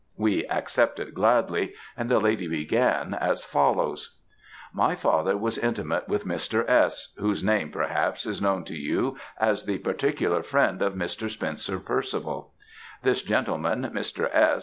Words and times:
We 0.17 0.47
accepted 0.47 1.13
gladly, 1.13 1.75
and 1.95 2.09
the 2.09 2.17
lady 2.17 2.47
began 2.47 3.13
as 3.13 3.45
follows: 3.45 4.17
"My 4.73 4.95
father 4.95 5.37
was 5.37 5.59
intimate 5.59 6.07
with 6.07 6.25
Mr. 6.25 6.67
S. 6.67 7.13
whose 7.19 7.43
name, 7.43 7.69
perhaps, 7.69 8.25
is 8.25 8.41
known 8.41 8.63
to 8.65 8.75
you 8.75 9.17
as 9.39 9.65
the 9.65 9.77
particular 9.77 10.41
friend 10.41 10.81
of 10.81 10.95
Mr. 10.95 11.29
Spencer 11.29 11.77
Percival. 11.79 12.51
This 13.03 13.21
gentleman, 13.21 13.91
Mr. 13.93 14.27
S. 14.35 14.59